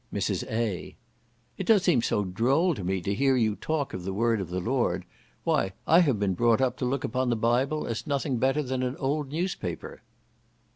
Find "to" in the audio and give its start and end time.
2.73-2.83, 3.01-3.13, 6.77-6.85